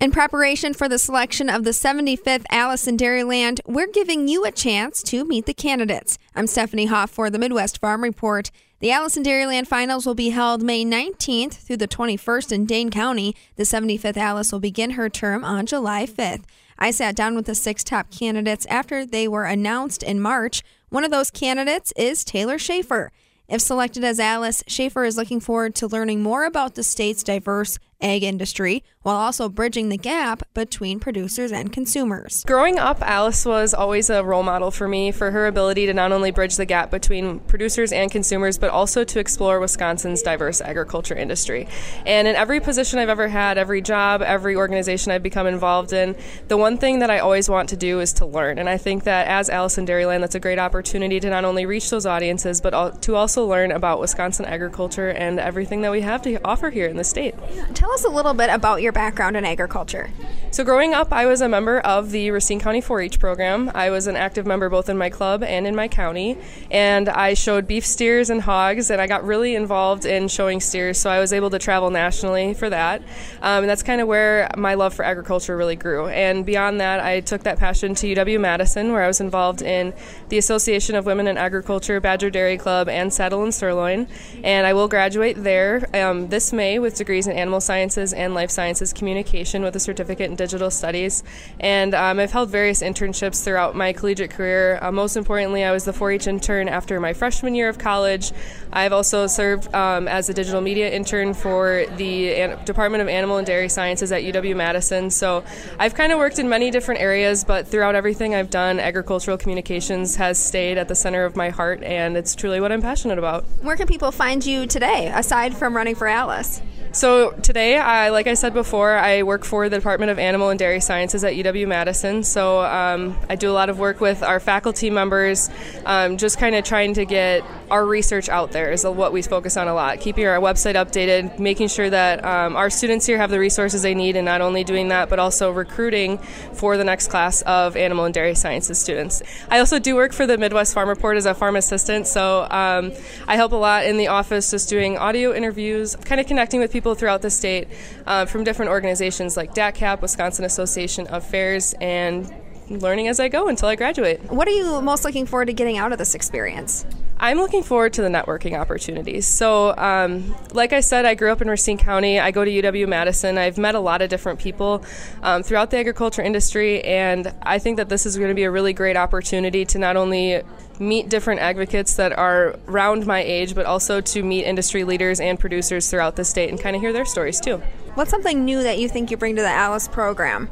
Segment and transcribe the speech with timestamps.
[0.00, 4.52] In preparation for the selection of the 75th Alice in Dairyland, we're giving you a
[4.52, 6.18] chance to meet the candidates.
[6.36, 8.52] I'm Stephanie Hoff for the Midwest Farm Report.
[8.78, 12.90] The Alice in Dairyland Finals will be held May 19th through the 21st in Dane
[12.90, 13.34] County.
[13.56, 16.44] The 75th Alice will begin her term on July 5th.
[16.78, 20.62] I sat down with the six top candidates after they were announced in March.
[20.90, 23.10] One of those candidates is Taylor Schaefer.
[23.48, 27.80] If selected as Alice, Schaefer is looking forward to learning more about the state's diverse
[28.00, 32.44] ag industry while also bridging the gap between producers and consumers.
[32.44, 36.12] Growing up, Alice was always a role model for me for her ability to not
[36.12, 41.14] only bridge the gap between producers and consumers, but also to explore Wisconsin's diverse agriculture
[41.14, 41.66] industry.
[42.04, 46.14] And in every position I've ever had, every job, every organization I've become involved in,
[46.48, 48.58] the one thing that I always want to do is to learn.
[48.58, 51.64] And I think that as Alice in Dairyland, that's a great opportunity to not only
[51.64, 56.20] reach those audiences, but to also learn about Wisconsin agriculture and everything that we have
[56.22, 57.34] to offer here in the state.
[57.74, 60.10] Tell us a little bit about your background in agriculture.
[60.50, 63.70] So, growing up, I was a member of the Racine County 4 H program.
[63.74, 66.38] I was an active member both in my club and in my county,
[66.70, 70.98] and I showed beef steers and hogs, and I got really involved in showing steers,
[70.98, 73.02] so I was able to travel nationally for that.
[73.42, 76.08] Um, and that's kind of where my love for agriculture really grew.
[76.08, 79.92] And beyond that, I took that passion to UW Madison, where I was involved in
[80.30, 84.08] the Association of Women in Agriculture, Badger Dairy Club, and Saddle and Sirloin.
[84.42, 88.50] And I will graduate there um, this May with degrees in animal sciences and life
[88.50, 91.22] sciences communication with a certificate in digital studies.
[91.60, 94.78] And um, I've held various internships throughout my collegiate career.
[94.80, 98.32] Uh, most importantly, I was the 4 H intern after my freshman year of college.
[98.72, 103.36] I've also served um, as a digital media intern for the An- Department of Animal
[103.36, 105.10] and Dairy Sciences at UW Madison.
[105.10, 105.44] So
[105.78, 110.16] I've kind of worked in many different areas, but throughout everything I've done, agricultural communications
[110.16, 113.44] has stayed at the center of my heart, and it's truly what I'm passionate about.
[113.62, 116.62] Where can people find you today, aside from running for Alice?
[116.98, 120.58] So today, I, like I said before, I work for the Department of Animal and
[120.58, 122.24] Dairy Sciences at UW Madison.
[122.24, 125.48] So um, I do a lot of work with our faculty members,
[125.86, 129.56] um, just kind of trying to get our research out there is what we focus
[129.56, 130.00] on a lot.
[130.00, 133.94] Keeping our website updated, making sure that um, our students here have the resources they
[133.94, 136.18] need, and not only doing that, but also recruiting
[136.52, 139.22] for the next class of animal and dairy sciences students.
[139.50, 142.92] I also do work for the Midwest Farm Report as a farm assistant, so um,
[143.26, 146.72] I help a lot in the office just doing audio interviews, kind of connecting with
[146.72, 147.68] people throughout the state
[148.06, 152.32] uh, from different organizations like DATCP, Wisconsin Association of Fairs, and
[152.70, 154.22] learning as I go until I graduate.
[154.30, 156.84] What are you most looking forward to getting out of this experience?
[157.20, 159.26] I'm looking forward to the networking opportunities.
[159.26, 162.20] So, um, like I said, I grew up in Racine County.
[162.20, 163.38] I go to UW Madison.
[163.38, 164.84] I've met a lot of different people
[165.22, 168.50] um, throughout the agriculture industry, and I think that this is going to be a
[168.50, 170.42] really great opportunity to not only
[170.78, 175.40] meet different advocates that are around my age, but also to meet industry leaders and
[175.40, 177.56] producers throughout the state and kind of hear their stories too.
[177.94, 180.48] What's something new that you think you bring to the Alice program?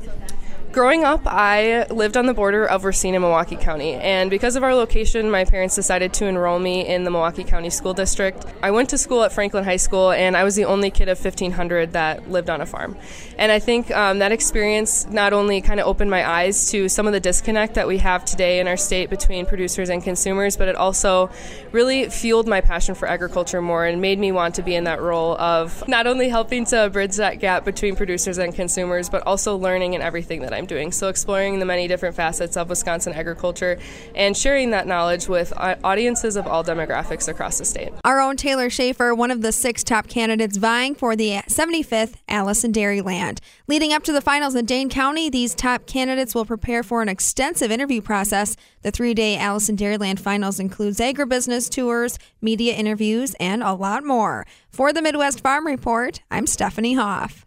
[0.76, 4.62] Growing up, I lived on the border of Racine and Milwaukee County, and because of
[4.62, 8.44] our location, my parents decided to enroll me in the Milwaukee County School District.
[8.62, 11.19] I went to school at Franklin High School, and I was the only kid of
[11.19, 12.94] 1,500 that lived on a farm.
[13.38, 17.06] And I think um, that experience not only kind of opened my eyes to some
[17.06, 20.69] of the disconnect that we have today in our state between producers and consumers, but
[20.69, 21.31] it also
[21.72, 25.00] really fueled my passion for agriculture more and made me want to be in that
[25.00, 29.56] role of not only helping to bridge that gap between producers and consumers, but also
[29.56, 30.93] learning in everything that I'm doing.
[30.93, 33.78] So, exploring the many different facets of Wisconsin agriculture
[34.15, 37.93] and sharing that knowledge with audiences of all demographics across the state.
[38.04, 42.65] Our own Taylor Schaefer, one of the six top candidates vying for the 75th Alice
[42.65, 43.38] in Dairyland.
[43.66, 47.09] Leading up to the finals in Dane County, these top candidates will prepare for an
[47.09, 48.56] extensive interview process.
[48.83, 54.47] The three day in Dairyland finals includes agribusiness tours, media interviews, and a lot more.
[54.71, 57.45] For the Midwest Farm Report, I'm Stephanie Hoff.